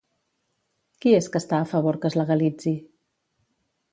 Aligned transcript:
Qui 1.03 1.13
és 1.17 1.27
que 1.35 1.41
està 1.43 1.59
a 1.65 1.69
favor 1.75 2.01
que 2.05 2.11
es 2.13 2.17
legalitzi? 2.21 2.75